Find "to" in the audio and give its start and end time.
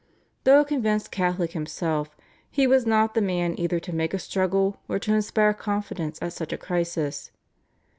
3.81-3.93, 4.97-5.13